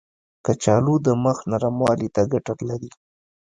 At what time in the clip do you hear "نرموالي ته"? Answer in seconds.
1.51-2.21